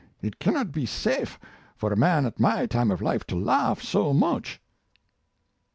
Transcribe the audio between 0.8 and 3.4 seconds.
safe for a man at my time of life to